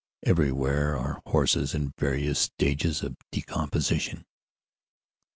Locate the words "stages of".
2.39-3.17